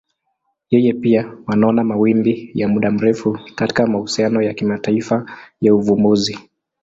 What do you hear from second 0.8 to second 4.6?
pia wanaona mawimbi ya muda mrefu katika mahusiano ya